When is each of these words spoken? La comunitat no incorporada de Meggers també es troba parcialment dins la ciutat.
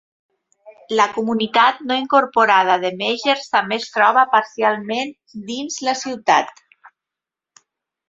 La 0.99 1.03
comunitat 1.17 1.83
no 1.91 1.97
incorporada 2.05 2.79
de 2.85 2.91
Meggers 3.03 3.45
també 3.59 3.79
es 3.83 3.87
troba 3.99 4.27
parcialment 4.35 5.15
dins 5.55 5.81
la 5.91 5.99
ciutat. 6.05 6.69